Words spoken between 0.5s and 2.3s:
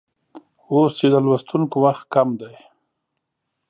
اوس چې د لوستونکو وخت کم